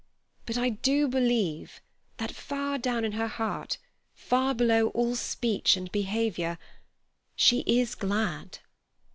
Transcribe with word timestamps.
But 0.47 0.57
I 0.57 0.69
do 0.69 1.07
believe 1.07 1.79
that, 2.17 2.31
far 2.31 2.79
down 2.79 3.05
in 3.05 3.11
her 3.11 3.27
heart, 3.27 3.77
far 4.15 4.55
below 4.55 4.87
all 4.95 5.15
speech 5.15 5.77
and 5.77 5.91
behaviour, 5.91 6.57
she 7.35 7.59
is 7.67 7.93
glad." 7.93 8.57